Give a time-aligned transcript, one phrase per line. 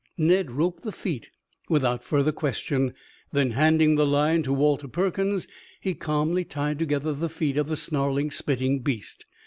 [0.17, 1.29] Ned roped the feet
[1.69, 2.95] without further question,
[3.31, 5.47] then handing the line to Walter Perkins,
[5.79, 9.25] he calmly tied together the feet of the snarling, spitting beast.